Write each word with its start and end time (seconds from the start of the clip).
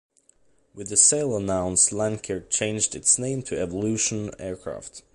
With 0.73 0.89
the 0.89 0.97
sale 0.97 1.37
announced 1.37 1.91
Lancair 1.91 2.49
changed 2.49 2.95
its 2.95 3.19
name 3.19 3.43
to 3.43 3.61
Evolution 3.61 4.31
Aircraft. 4.39 5.03